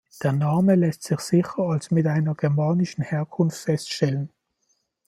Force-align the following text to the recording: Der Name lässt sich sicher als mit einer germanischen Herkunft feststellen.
Der 0.23 0.31
Name 0.31 0.73
lässt 0.73 1.03
sich 1.03 1.19
sicher 1.19 1.59
als 1.59 1.91
mit 1.91 2.07
einer 2.07 2.33
germanischen 2.33 3.03
Herkunft 3.03 3.59
feststellen. 3.65 4.31